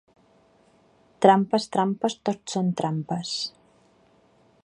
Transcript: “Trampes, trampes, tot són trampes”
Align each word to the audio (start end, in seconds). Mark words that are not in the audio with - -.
“Trampes, 1.25 1.67
trampes, 1.75 2.17
tot 2.29 2.55
són 2.55 2.73
trampes” 2.81 3.37